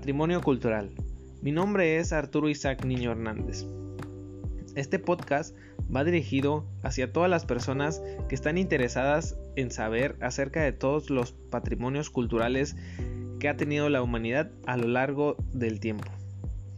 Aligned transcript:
Patrimonio 0.00 0.40
Cultural. 0.40 0.88
Mi 1.42 1.52
nombre 1.52 1.98
es 1.98 2.14
Arturo 2.14 2.48
Isaac 2.48 2.86
Niño 2.86 3.10
Hernández. 3.12 3.66
Este 4.74 4.98
podcast 4.98 5.54
va 5.94 6.04
dirigido 6.04 6.64
hacia 6.82 7.12
todas 7.12 7.28
las 7.28 7.44
personas 7.44 8.00
que 8.26 8.34
están 8.34 8.56
interesadas 8.56 9.36
en 9.56 9.70
saber 9.70 10.16
acerca 10.22 10.62
de 10.62 10.72
todos 10.72 11.10
los 11.10 11.32
patrimonios 11.32 12.08
culturales 12.08 12.76
que 13.40 13.50
ha 13.50 13.58
tenido 13.58 13.90
la 13.90 14.00
humanidad 14.00 14.50
a 14.64 14.78
lo 14.78 14.88
largo 14.88 15.36
del 15.52 15.80
tiempo. 15.80 16.10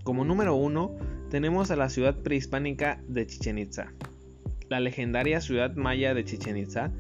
Como 0.03 0.25
número 0.25 0.57
uno, 0.57 0.91
tenemos 1.31 1.71
a 1.71 1.77
la 1.77 1.91
ciudad 1.91 2.17
prehispánica 2.25 3.01
de 3.07 3.29
Chichen 3.29 3.59
Itza, 3.59 3.93
la 4.69 4.81
legendaria 4.81 5.41
ciudad 5.41 5.77
maya 5.77 6.13
de 6.13 6.25
Chichen 6.25 6.57
Itza, 6.57 6.91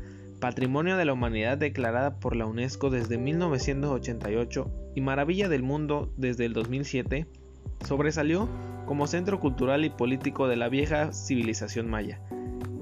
Patrimonio 0.42 0.96
de 0.96 1.04
la 1.04 1.12
Humanidad 1.12 1.56
declarada 1.56 2.18
por 2.18 2.34
la 2.34 2.46
UNESCO 2.46 2.90
desde 2.90 3.16
1988 3.16 4.72
y 4.96 5.00
Maravilla 5.00 5.48
del 5.48 5.62
Mundo 5.62 6.12
desde 6.16 6.46
el 6.46 6.52
2007, 6.52 7.28
sobresalió 7.86 8.48
como 8.84 9.06
centro 9.06 9.38
cultural 9.38 9.84
y 9.84 9.90
político 9.90 10.48
de 10.48 10.56
la 10.56 10.68
vieja 10.68 11.12
civilización 11.12 11.88
maya 11.88 12.20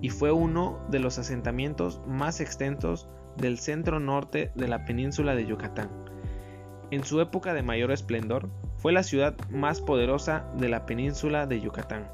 y 0.01 0.09
fue 0.09 0.33
uno 0.33 0.81
de 0.89 1.01
los 1.01 1.19
asentamientos 1.19 2.01
más 2.07 2.41
extensos 2.41 3.11
del 3.37 3.59
centro 3.59 4.01
norte 4.01 4.53
de 4.55 4.67
la 4.67 4.87
península 4.87 5.35
de 5.35 5.45
Yucatán. 5.45 5.91
En 6.91 7.05
su 7.05 7.21
época 7.21 7.53
de 7.53 7.63
mayor 7.63 7.93
esplendor, 7.93 8.49
fue 8.79 8.93
la 8.93 9.03
ciudad 9.03 9.37
más 9.51 9.83
poderosa 9.83 10.51
de 10.57 10.71
la 10.71 10.87
península 10.87 11.47
de 11.47 11.61
Yucatán. 11.61 12.11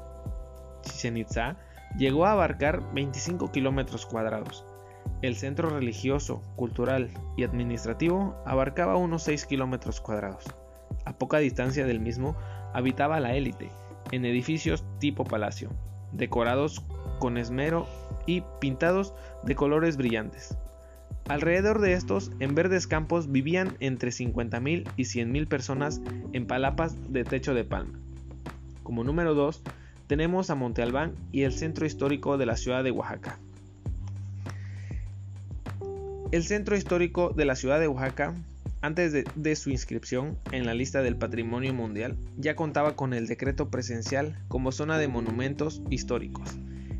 Chichen 0.81 1.15
Itza 1.15 1.55
llegó 1.97 2.25
a 2.25 2.33
abarcar 2.33 2.93
25 2.93 3.49
kilómetros 3.53 4.05
cuadrados, 4.05 4.65
el 5.21 5.35
centro 5.35 5.69
religioso, 5.69 6.41
cultural 6.55 7.09
y 7.35 7.43
administrativo 7.43 8.35
abarcaba 8.45 8.97
unos 8.97 9.23
6 9.23 9.45
kilómetros 9.45 10.01
cuadrados. 10.01 10.43
A 11.05 11.17
poca 11.17 11.39
distancia 11.39 11.85
del 11.85 11.99
mismo 11.99 12.35
habitaba 12.73 13.19
la 13.19 13.35
élite, 13.35 13.69
en 14.11 14.25
edificios 14.25 14.83
tipo 14.99 15.23
palacio, 15.23 15.69
decorados 16.11 16.83
con 17.19 17.37
esmero 17.37 17.87
y 18.25 18.43
pintados 18.59 19.13
de 19.43 19.55
colores 19.55 19.97
brillantes. 19.97 20.57
Alrededor 21.27 21.81
de 21.81 21.93
estos, 21.93 22.31
en 22.39 22.55
verdes 22.55 22.87
campos, 22.87 23.31
vivían 23.31 23.75
entre 23.79 24.11
50.000 24.11 24.89
y 24.95 25.03
100.000 25.03 25.47
personas 25.47 26.01
en 26.31 26.47
palapas 26.47 26.95
de 27.11 27.25
techo 27.25 27.53
de 27.53 27.65
palma. 27.65 27.99
Como 28.83 29.03
número 29.03 29.33
2, 29.33 29.61
tenemos 30.07 30.49
a 30.49 30.55
Monte 30.55 30.81
Albán 30.81 31.15
y 31.33 31.41
el 31.41 31.51
centro 31.51 31.85
histórico 31.85 32.37
de 32.37 32.45
la 32.45 32.55
ciudad 32.55 32.83
de 32.83 32.91
Oaxaca. 32.91 33.39
El 36.29 36.43
centro 36.43 36.75
histórico 36.75 37.29
de 37.29 37.45
la 37.45 37.55
ciudad 37.55 37.79
de 37.79 37.87
Oaxaca, 37.87 38.35
antes 38.81 39.13
de, 39.13 39.55
su 39.55 39.69
inscripción 39.69 40.37
en 40.51 40.65
la 40.65 40.73
lista 40.73 41.01
del 41.01 41.15
Patrimonio 41.15 41.73
Mundial, 41.73 42.17
ya 42.37 42.53
contaba 42.57 42.97
con 42.97 43.13
el 43.13 43.27
decreto 43.27 43.69
presencial 43.69 44.37
como 44.49 44.73
zona 44.73 44.97
de 44.97 45.07
monumentos 45.07 45.81
históricos, 45.89 46.49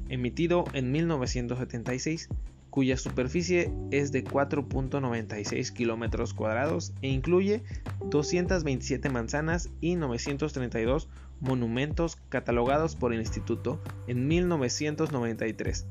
emitido 0.07 0.63
en 0.71 0.93
1976, 0.93 2.29
cuya 2.69 2.95
superficie 2.95 3.69
es 3.91 4.13
de 4.13 4.23
4.96 4.23 5.73
kilómetros 5.73 6.33
cuadrados 6.33 6.93
e 7.01 7.09
incluye 7.09 7.63
227 8.09 9.09
manzanas 9.09 9.69
y 9.81 9.95
932 9.95 11.09
monumentos 11.41 12.17
catalogados 12.29 12.95
por 12.95 13.13
el 13.13 13.19
Instituto 13.19 13.81
en 14.07 14.25
1993 14.29 15.85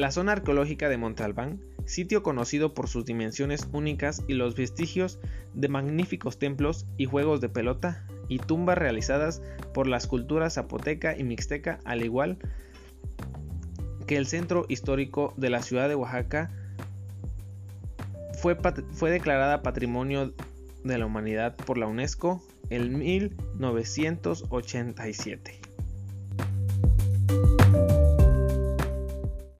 la 0.00 0.10
zona 0.10 0.32
arqueológica 0.32 0.88
de 0.88 0.96
Monte 0.96 1.22
Albán, 1.22 1.60
sitio 1.84 2.22
conocido 2.22 2.72
por 2.72 2.88
sus 2.88 3.04
dimensiones 3.04 3.68
únicas 3.72 4.24
y 4.26 4.32
los 4.34 4.54
vestigios 4.54 5.18
de 5.52 5.68
magníficos 5.68 6.38
templos 6.38 6.86
y 6.96 7.04
juegos 7.04 7.40
de 7.40 7.50
pelota 7.50 8.06
y 8.28 8.38
tumbas 8.38 8.78
realizadas 8.78 9.42
por 9.74 9.86
las 9.86 10.06
culturas 10.06 10.54
zapoteca 10.54 11.14
y 11.16 11.24
mixteca, 11.24 11.80
al 11.84 12.02
igual 12.02 12.38
que 14.06 14.16
el 14.16 14.26
centro 14.26 14.64
histórico 14.68 15.34
de 15.36 15.50
la 15.50 15.62
ciudad 15.62 15.88
de 15.88 15.96
Oaxaca, 15.96 16.50
fue 18.40 19.10
declarada 19.10 19.62
Patrimonio 19.62 20.32
de 20.82 20.96
la 20.96 21.04
Humanidad 21.04 21.54
por 21.56 21.76
la 21.76 21.86
UNESCO 21.86 22.42
en 22.70 22.98
1987. 22.98 25.69